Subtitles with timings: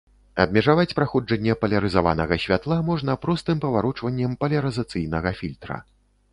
[0.43, 5.83] Абмежаваць праходжанне палярызаванага святла можна простым паварочваннем палярызацыйнага фільтра.